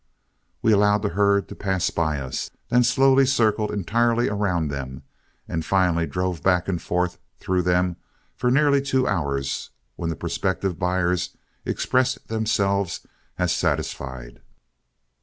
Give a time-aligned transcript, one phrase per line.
[0.63, 5.03] We allowed the herd to pass by us, then slowly circled entirely around them,
[5.47, 7.97] and finally drove back and forth through them
[8.35, 11.37] for nearly two hours, when the prospective buyers
[11.67, 13.05] expressed themselves
[13.37, 14.41] as satisfied.